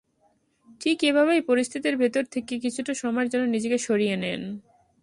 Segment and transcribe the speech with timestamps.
[0.81, 4.41] ঠিক এভাবেই পরিস্থিতির ভেতর থেকে কিছুটা সময়ের জন্য নিজেকে সরিয়ে নিন।